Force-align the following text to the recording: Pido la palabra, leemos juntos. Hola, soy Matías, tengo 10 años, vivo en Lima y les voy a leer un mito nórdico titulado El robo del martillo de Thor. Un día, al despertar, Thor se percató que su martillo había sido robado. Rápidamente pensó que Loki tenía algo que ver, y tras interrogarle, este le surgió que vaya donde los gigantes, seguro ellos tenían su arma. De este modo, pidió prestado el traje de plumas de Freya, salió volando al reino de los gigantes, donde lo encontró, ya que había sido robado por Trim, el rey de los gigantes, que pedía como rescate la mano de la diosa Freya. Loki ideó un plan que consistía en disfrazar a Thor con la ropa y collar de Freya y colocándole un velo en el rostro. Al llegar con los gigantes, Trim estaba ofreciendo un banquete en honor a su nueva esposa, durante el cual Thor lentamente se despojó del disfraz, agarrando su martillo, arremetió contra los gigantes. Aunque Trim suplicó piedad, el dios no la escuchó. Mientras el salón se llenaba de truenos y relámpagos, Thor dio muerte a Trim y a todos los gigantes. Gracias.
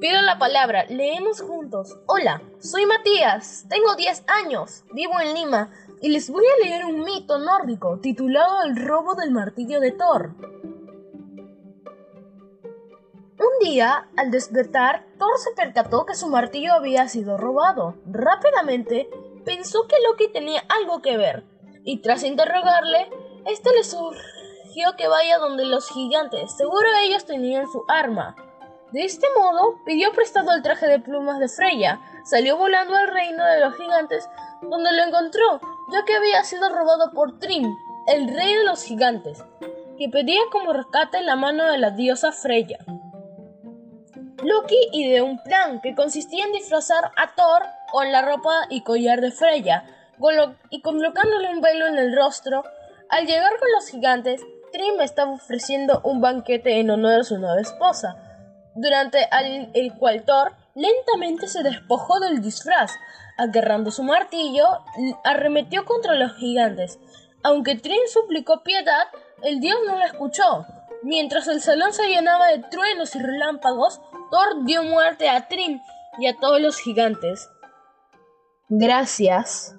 Pido 0.00 0.22
la 0.22 0.38
palabra, 0.38 0.86
leemos 0.88 1.42
juntos. 1.42 1.94
Hola, 2.06 2.40
soy 2.58 2.86
Matías, 2.86 3.66
tengo 3.68 3.96
10 3.96 4.24
años, 4.28 4.82
vivo 4.94 5.20
en 5.20 5.34
Lima 5.34 5.70
y 6.00 6.08
les 6.08 6.30
voy 6.30 6.42
a 6.46 6.64
leer 6.64 6.86
un 6.86 7.04
mito 7.04 7.38
nórdico 7.38 7.98
titulado 8.00 8.62
El 8.62 8.76
robo 8.76 9.14
del 9.14 9.30
martillo 9.30 9.78
de 9.78 9.90
Thor. 9.90 10.34
Un 13.38 13.58
día, 13.60 14.08
al 14.16 14.30
despertar, 14.30 15.04
Thor 15.18 15.36
se 15.36 15.50
percató 15.50 16.06
que 16.06 16.14
su 16.14 16.28
martillo 16.28 16.72
había 16.72 17.06
sido 17.06 17.36
robado. 17.36 17.96
Rápidamente 18.06 19.10
pensó 19.44 19.86
que 19.86 19.96
Loki 20.08 20.32
tenía 20.32 20.62
algo 20.80 21.02
que 21.02 21.18
ver, 21.18 21.44
y 21.84 22.00
tras 22.00 22.24
interrogarle, 22.24 23.10
este 23.44 23.70
le 23.74 23.84
surgió 23.84 24.96
que 24.96 25.08
vaya 25.08 25.36
donde 25.36 25.66
los 25.66 25.90
gigantes, 25.90 26.56
seguro 26.56 26.88
ellos 27.04 27.26
tenían 27.26 27.70
su 27.70 27.84
arma. 27.86 28.34
De 28.92 29.04
este 29.04 29.26
modo, 29.36 29.78
pidió 29.84 30.12
prestado 30.12 30.52
el 30.52 30.62
traje 30.62 30.86
de 30.86 30.98
plumas 30.98 31.38
de 31.38 31.48
Freya, 31.48 32.00
salió 32.24 32.56
volando 32.56 32.96
al 32.96 33.08
reino 33.08 33.44
de 33.44 33.60
los 33.60 33.76
gigantes, 33.76 34.28
donde 34.62 34.92
lo 34.92 35.04
encontró, 35.04 35.60
ya 35.92 36.04
que 36.04 36.14
había 36.14 36.42
sido 36.42 36.68
robado 36.70 37.12
por 37.12 37.38
Trim, 37.38 37.72
el 38.08 38.28
rey 38.34 38.54
de 38.54 38.64
los 38.64 38.82
gigantes, 38.82 39.44
que 39.96 40.08
pedía 40.08 40.40
como 40.50 40.72
rescate 40.72 41.20
la 41.22 41.36
mano 41.36 41.70
de 41.70 41.78
la 41.78 41.90
diosa 41.90 42.32
Freya. 42.32 42.78
Loki 44.42 44.88
ideó 44.92 45.24
un 45.24 45.42
plan 45.42 45.80
que 45.80 45.94
consistía 45.94 46.44
en 46.46 46.52
disfrazar 46.52 47.12
a 47.16 47.34
Thor 47.34 47.62
con 47.92 48.10
la 48.10 48.22
ropa 48.22 48.66
y 48.70 48.82
collar 48.82 49.20
de 49.20 49.30
Freya 49.30 49.84
y 50.70 50.82
colocándole 50.82 51.50
un 51.50 51.60
velo 51.60 51.86
en 51.86 51.98
el 51.98 52.16
rostro. 52.16 52.64
Al 53.08 53.26
llegar 53.26 53.52
con 53.58 53.68
los 53.72 53.88
gigantes, 53.88 54.40
Trim 54.72 55.00
estaba 55.00 55.32
ofreciendo 55.32 56.00
un 56.04 56.20
banquete 56.20 56.78
en 56.78 56.90
honor 56.90 57.20
a 57.20 57.24
su 57.24 57.38
nueva 57.38 57.60
esposa, 57.60 58.16
durante 58.74 59.28
el 59.74 59.94
cual 59.94 60.24
Thor 60.24 60.52
lentamente 60.74 61.46
se 61.46 61.62
despojó 61.62 62.20
del 62.20 62.40
disfraz, 62.40 62.92
agarrando 63.36 63.90
su 63.90 64.02
martillo, 64.02 64.66
arremetió 65.24 65.84
contra 65.84 66.14
los 66.14 66.34
gigantes. 66.36 66.98
Aunque 67.42 67.76
Trim 67.76 68.00
suplicó 68.06 68.62
piedad, 68.62 69.08
el 69.42 69.60
dios 69.60 69.78
no 69.86 69.96
la 69.96 70.06
escuchó. 70.06 70.66
Mientras 71.02 71.48
el 71.48 71.62
salón 71.62 71.92
se 71.92 72.08
llenaba 72.08 72.48
de 72.48 72.58
truenos 72.58 73.14
y 73.16 73.20
relámpagos, 73.20 74.00
Thor 74.30 74.64
dio 74.64 74.82
muerte 74.82 75.28
a 75.28 75.48
Trim 75.48 75.80
y 76.18 76.26
a 76.26 76.36
todos 76.36 76.60
los 76.60 76.78
gigantes. 76.78 77.48
Gracias. 78.68 79.74